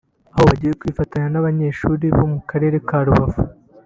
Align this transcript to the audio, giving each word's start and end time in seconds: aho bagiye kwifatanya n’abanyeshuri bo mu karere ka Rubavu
aho 0.33 0.43
bagiye 0.49 0.73
kwifatanya 0.79 1.27
n’abanyeshuri 1.31 2.05
bo 2.17 2.23
mu 2.33 2.39
karere 2.49 2.77
ka 2.87 2.97
Rubavu 3.05 3.41